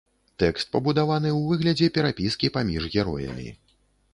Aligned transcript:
Тэкст 0.43 0.69
пабудаваны 0.75 1.29
ў 1.33 1.41
выглядзе 1.51 1.91
перапіскі 1.99 2.51
паміж 2.57 2.89
героямі. 2.95 3.47